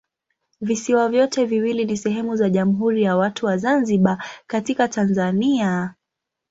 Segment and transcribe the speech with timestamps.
[0.61, 5.93] Visiwa vyote viwili ni sehemu za Jamhuri ya Watu wa Zanzibar katika Tanzania.